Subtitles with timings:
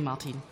[0.00, 0.42] Martin.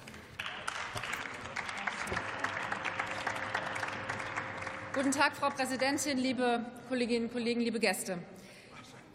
[4.95, 8.19] Guten Tag, Frau Präsidentin, liebe Kolleginnen und Kollegen, liebe Gäste.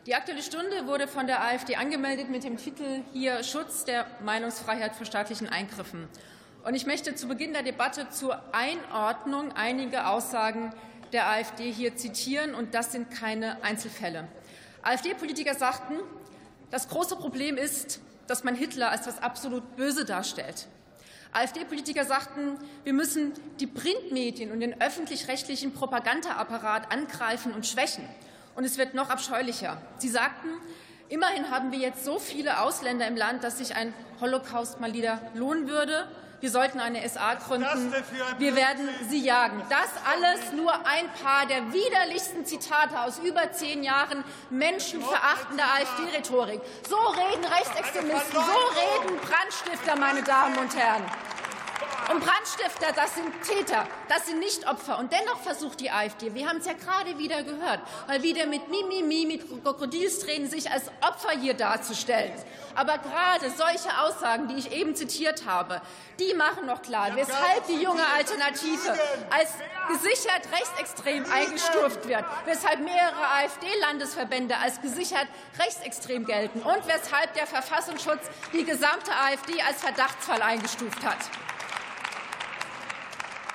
[0.08, 4.96] Die Aktuelle Stunde wurde von der AfD angemeldet mit dem Titel hier Schutz der Meinungsfreiheit
[4.96, 6.08] vor staatlichen Eingriffen.
[6.64, 10.74] Und ich möchte zu Beginn der Debatte zur Einordnung einige Aussagen
[11.14, 14.28] der AfD hier zitieren, und das sind keine Einzelfälle.
[14.82, 15.96] AfD-Politiker sagten,
[16.72, 20.68] das große Problem ist, dass man Hitler als das absolut Böse darstellt.
[21.34, 28.08] AfD-Politiker sagten, wir müssen die Printmedien und den öffentlich-rechtlichen Propagandaapparat angreifen und schwächen.
[28.56, 29.82] Und es wird noch abscheulicher.
[29.98, 30.48] Sie sagten,
[31.10, 35.22] immerhin haben wir jetzt so viele Ausländer im Land, dass sich ein Holocaust mal wieder
[35.36, 36.08] lohnen würde.
[36.40, 37.94] Wir sollten eine SA gründen.
[38.38, 39.62] Wir werden sie jagen.
[39.70, 46.62] Das alles nur ein paar der widerlichsten Zitate aus über zehn Jahren menschenverachtender AfD-Rhetorik.
[46.88, 51.04] So reden Rechtsextremisten, so reden Brandstifter, meine Damen und Herren.
[52.12, 54.98] Und Brandstifter, das sind Täter, das sind nicht Opfer.
[54.98, 58.70] Und dennoch versucht die AfD, wir haben es ja gerade wieder gehört, mal wieder mit
[58.70, 62.32] Mimimi, mit Krokodilstränen sich als Opfer hier darzustellen.
[62.76, 65.82] Aber gerade solche Aussagen, die ich eben zitiert habe,
[66.20, 68.98] die machen noch klar, weshalb die junge Alternative
[69.30, 69.54] als
[69.90, 75.28] gesichert rechtsextrem eingestuft wird, weshalb mehrere AfD-Landesverbände als gesichert
[75.60, 81.18] rechtsextrem gelten und weshalb der Verfassungsschutz die gesamte AfD als Verdachtsfall eingestuft hat.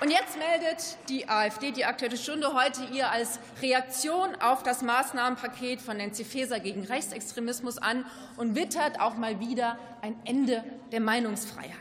[0.03, 5.81] Und jetzt meldet die AfD die Aktuelle Stunde heute ihr als Reaktion auf das Maßnahmenpaket
[5.81, 8.05] von Nancy Faeser gegen Rechtsextremismus an
[8.37, 11.77] und wittert auch mal wieder ein Ende der Meinungsfreiheit.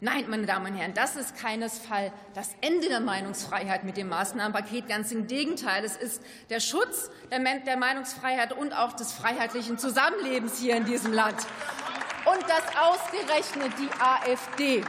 [0.00, 4.86] Nein, meine Damen und Herren, das ist keinesfalls das Ende der Meinungsfreiheit mit dem Maßnahmenpaket.
[4.86, 10.76] Ganz im Gegenteil, es ist der Schutz der Meinungsfreiheit und auch des freiheitlichen Zusammenlebens hier
[10.76, 11.44] in diesem Land.
[12.26, 14.84] Und dass ausgerechnet die AfD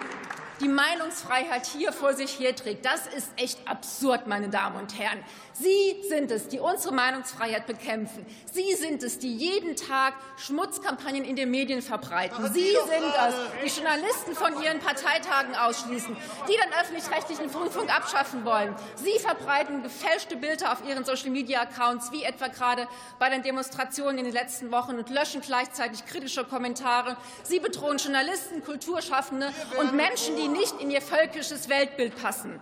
[0.60, 2.86] die Meinungsfreiheit hier vor sich herträgt.
[2.86, 5.24] Das ist echt absurd, meine Damen und Herren.
[5.54, 8.26] Sie sind es, die unsere Meinungsfreiheit bekämpfen.
[8.52, 12.52] Sie sind es, die jeden Tag Schmutzkampagnen in den Medien verbreiten.
[12.54, 16.16] Sie sind es, die Journalisten von ihren Parteitagen ausschließen,
[16.48, 18.76] die den öffentlich-rechtlichen Rundfunk abschaffen wollen.
[18.96, 24.34] Sie verbreiten gefälschte Bilder auf ihren Social-Media-Accounts, wie etwa gerade bei den Demonstrationen in den
[24.34, 27.18] letzten Wochen, und löschen gleichzeitig kritische Kommentare.
[27.44, 32.60] Sie bedrohen Journalisten, Kulturschaffende und Menschen, die nicht in ihr völkisches Weltbild passen.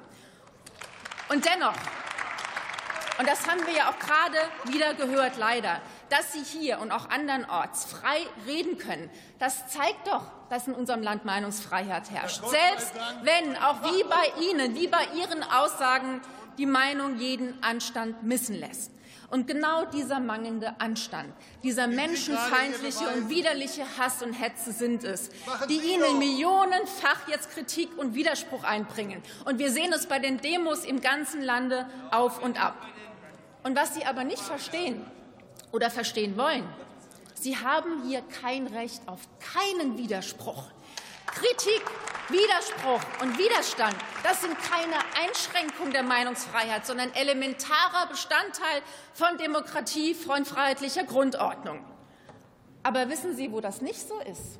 [1.29, 1.73] Und dennoch
[3.17, 5.81] und das haben wir ja auch gerade wieder gehört, leider.
[6.09, 9.09] Dass Sie hier und auch andernorts frei reden können,
[9.39, 12.41] das zeigt doch, dass in unserem Land Meinungsfreiheit herrscht.
[12.45, 16.21] Selbst wenn, auch wie bei Ihnen, wie bei Ihren Aussagen,
[16.57, 18.91] die Meinung jeden Anstand missen lässt.
[19.29, 21.33] Und genau dieser mangelnde Anstand,
[21.63, 25.29] dieser menschenfeindliche und widerliche Hass und Hetze sind es,
[25.67, 29.21] die Ihnen millionenfach jetzt Kritik und Widerspruch einbringen.
[29.45, 32.85] Und wir sehen es bei den Demos im ganzen Lande auf und ab.
[33.63, 35.03] Und was Sie aber nicht verstehen
[35.71, 36.63] oder verstehen wollen,
[37.33, 40.63] Sie haben hier kein Recht auf keinen Widerspruch.
[41.25, 41.83] Kritik,
[42.29, 48.81] Widerspruch und Widerstand, das sind keine Einschränkung der Meinungsfreiheit, sondern elementarer Bestandteil
[49.13, 51.85] von Demokratie, von freiheitlicher Grundordnung.
[52.81, 54.59] Aber wissen Sie, wo das nicht so ist?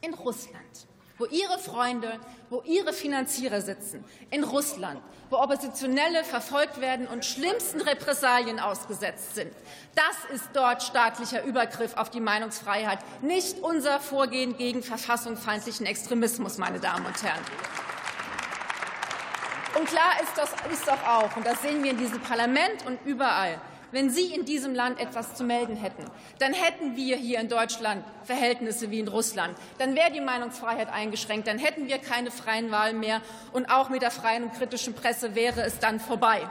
[0.00, 0.86] In Russland
[1.18, 2.18] wo ihre Freunde,
[2.50, 5.00] wo ihre Finanzierer sitzen, in Russland,
[5.30, 9.52] wo Oppositionelle verfolgt werden und schlimmsten Repressalien ausgesetzt sind.
[9.94, 16.80] Das ist dort staatlicher Übergriff auf die Meinungsfreiheit, nicht unser Vorgehen gegen verfassungsfeindlichen Extremismus, meine
[16.80, 17.44] Damen und Herren.
[19.78, 22.98] Und klar ist, das ist doch auch, und das sehen wir in diesem Parlament und
[23.06, 23.58] überall,
[23.92, 26.04] wenn Sie in diesem Land etwas zu melden hätten,
[26.38, 29.56] dann hätten wir hier in Deutschland Verhältnisse wie in Russland.
[29.78, 31.46] Dann wäre die Meinungsfreiheit eingeschränkt.
[31.46, 33.20] Dann hätten wir keine freien Wahlen mehr.
[33.52, 36.48] Und auch mit der freien und kritischen Presse wäre es dann vorbei.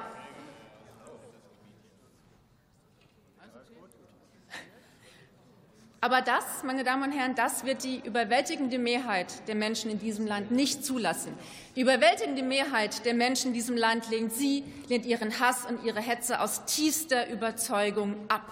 [6.04, 10.26] Aber das, meine Damen und Herren, das wird die überwältigende Mehrheit der Menschen in diesem
[10.26, 11.32] Land nicht zulassen.
[11.76, 16.02] Die überwältigende Mehrheit der Menschen in diesem Land lehnt sie, lehnt ihren Hass und ihre
[16.02, 18.52] Hetze aus tiefster Überzeugung ab.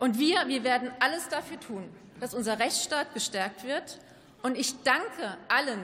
[0.00, 1.88] Und wir, wir werden alles dafür tun,
[2.18, 4.00] dass unser Rechtsstaat gestärkt wird.
[4.42, 5.80] Und ich danke allen,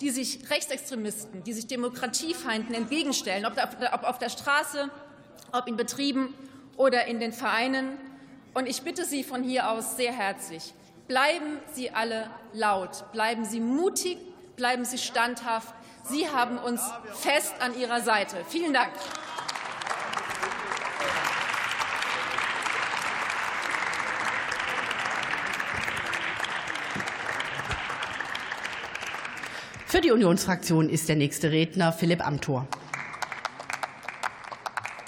[0.00, 4.88] die sich Rechtsextremisten, die sich Demokratiefeinden entgegenstellen, ob auf der Straße,
[5.50, 6.32] ob in Betrieben
[6.76, 7.98] oder in den Vereinen.
[8.52, 10.74] Und ich bitte Sie von hier aus sehr herzlich,
[11.06, 14.18] bleiben Sie alle laut, bleiben Sie mutig,
[14.56, 15.72] bleiben Sie standhaft.
[16.04, 16.80] Sie haben uns
[17.14, 18.36] fest an Ihrer Seite.
[18.48, 18.92] Vielen Dank.
[29.86, 32.66] Für die Unionsfraktion ist der nächste Redner Philipp Amthor.